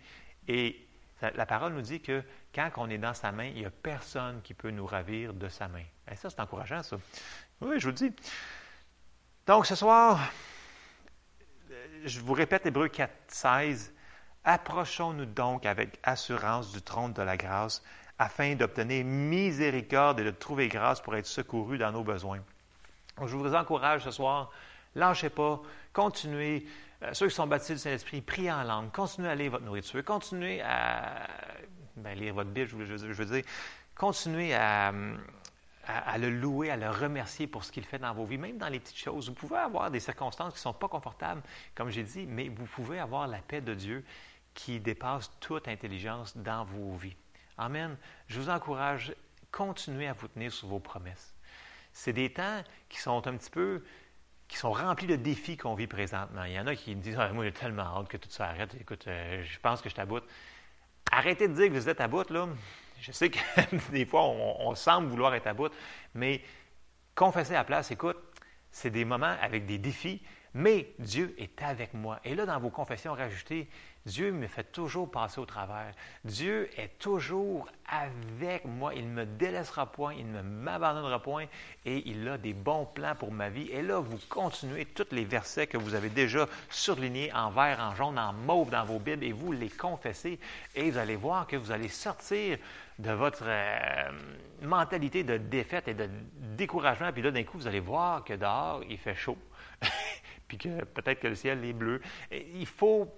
[0.48, 0.83] Et
[1.20, 2.22] la parole nous dit que
[2.55, 5.48] quand on est dans sa main, il n'y a personne qui peut nous ravir de
[5.48, 5.85] sa main.
[6.11, 6.96] Et ça, c'est encourageant, ça.
[7.61, 8.12] Oui, je vous le dis.
[9.46, 10.20] Donc ce soir,
[12.05, 13.94] je vous répète Hébreu 4, 16.
[14.44, 17.83] Approchons-nous donc avec assurance du trône de la grâce
[18.19, 22.40] afin d'obtenir miséricorde et de trouver grâce pour être secourus dans nos besoins.
[23.19, 24.50] je vous encourage ce soir,
[24.94, 25.60] lâchez pas,
[25.92, 26.67] continuez.
[27.05, 30.05] Euh, ceux qui sont baptisés du Saint-Esprit, priez en langue, continuez à lire votre nourriture,
[30.05, 31.27] continuez à
[31.96, 33.44] ben, lire votre Bible, je veux, dire,
[33.94, 34.92] continuez à,
[35.87, 38.69] à, le louer, à le remercier pour ce qu'il fait dans vos vies, même dans
[38.69, 39.29] les petites choses.
[39.29, 41.42] Vous pouvez avoir des circonstances qui ne sont pas confortables,
[41.75, 44.05] comme j'ai dit, mais vous pouvez avoir la paix de Dieu
[44.55, 47.17] qui dépasse toute intelligence dans vos vies.
[47.59, 47.96] Amen.
[48.29, 49.15] Je vous encourage,
[49.50, 51.35] continuez à vous tenir sur vos promesses.
[51.92, 53.85] C'est des temps qui sont un petit peu,
[54.48, 56.44] qui sont remplis de défis qu'on vit présentement.
[56.44, 58.46] Il y en a qui me disent ah, Moi, j'ai tellement hâte que tout ça
[58.46, 58.74] arrête.
[58.80, 60.24] Écoute, euh, je pense que je t'aboute.
[61.10, 62.48] Arrêtez de dire que vous êtes à bout, là.
[63.00, 63.38] Je sais que
[63.90, 65.72] des fois, on, semble vouloir être à bout,
[66.14, 66.42] mais
[67.14, 68.16] confessez à la place, écoute,
[68.70, 70.22] c'est des moments avec des défis,
[70.54, 72.20] mais Dieu est avec moi.
[72.24, 73.68] Et là, dans vos confessions, rajoutez
[74.07, 75.94] Dieu me fait toujours passer au travers.
[76.25, 78.94] Dieu est toujours avec moi.
[78.94, 81.46] Il ne me délaissera point, il ne m'abandonnera point
[81.87, 83.71] et il a des bons plans pour ma vie.
[83.71, 87.94] Et là, vous continuez tous les versets que vous avez déjà surlignés en vert, en
[87.94, 90.38] jaune, en mauve dans vos Bibles et vous les confessez
[90.75, 92.59] et vous allez voir que vous allez sortir
[92.98, 94.11] de votre euh,
[94.61, 96.11] mentalité de défaite et de
[96.57, 97.11] découragement.
[97.11, 99.38] Puis là, d'un coup, vous allez voir que dehors, il fait chaud.
[100.46, 102.02] puis que peut-être que le ciel est bleu.
[102.31, 103.11] Il faut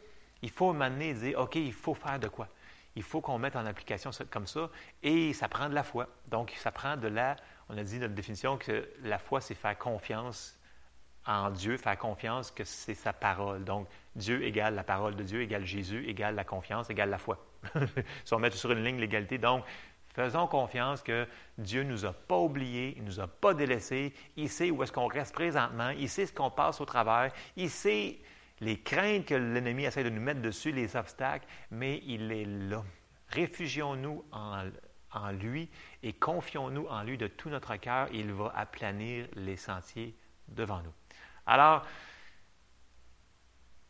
[0.42, 2.48] il faut m'amener et dire, OK, il faut faire de quoi?
[2.94, 4.70] Il faut qu'on mette en application comme ça,
[5.02, 6.08] et ça prend de la foi.
[6.28, 7.36] Donc, ça prend de la,
[7.68, 10.58] on a dit notre définition que la foi, c'est faire confiance
[11.26, 13.64] en Dieu, faire confiance que c'est sa parole.
[13.64, 17.44] Donc, Dieu égale la parole de Dieu, égale Jésus, égale la confiance, égale la foi.
[18.24, 19.64] si on met sur une ligne l'égalité, donc,
[20.14, 21.26] faisons confiance que
[21.58, 24.82] Dieu ne nous a pas oubliés, il ne nous a pas délaissés, il sait où
[24.82, 28.18] est-ce qu'on reste présentement, il sait ce qu'on passe au travers, il sait
[28.60, 32.82] les craintes que l'ennemi essaie de nous mettre dessus, les obstacles, mais il est là.
[33.28, 34.70] Réfugions-nous en,
[35.12, 35.68] en, lui
[36.02, 38.08] et confions-nous en lui de tout notre cœur.
[38.12, 40.16] Il va aplanir les sentiers
[40.48, 40.92] devant nous.
[41.46, 41.84] Alors,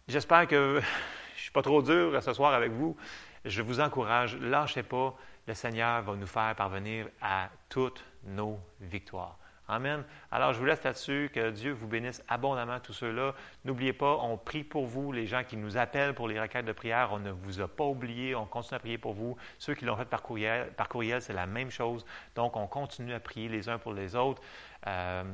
[0.08, 0.80] j'espère que
[1.34, 2.96] je ne suis pas trop dur ce soir avec vous.
[3.44, 5.16] Je vous encourage, lâchez pas.
[5.46, 9.38] Le Seigneur va nous faire parvenir à toutes nos victoires.
[9.68, 10.04] Amen.
[10.30, 11.30] Alors, je vous laisse là-dessus.
[11.34, 13.34] Que Dieu vous bénisse abondamment, tous ceux-là.
[13.64, 16.72] N'oubliez pas, on prie pour vous, les gens qui nous appellent pour les requêtes de
[16.72, 17.10] prière.
[17.12, 18.34] On ne vous a pas oublié.
[18.34, 19.36] On continue à prier pour vous.
[19.58, 20.88] Ceux qui l'ont fait par courriel, par
[21.20, 22.06] c'est la même chose.
[22.36, 24.40] Donc, on continue à prier les uns pour les autres.
[24.86, 25.24] Euh,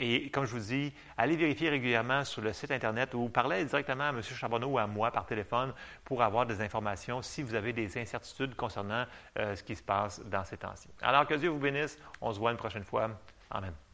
[0.00, 4.04] et comme je vous dis, allez vérifier régulièrement sur le site Internet ou parlez directement
[4.04, 4.22] à M.
[4.22, 5.72] Charbonneau ou à moi par téléphone
[6.04, 9.04] pour avoir des informations si vous avez des incertitudes concernant
[9.38, 10.88] euh, ce qui se passe dans ces temps-ci.
[11.00, 11.98] Alors que Dieu vous bénisse.
[12.20, 13.10] On se voit une prochaine fois.
[13.52, 13.91] Amen.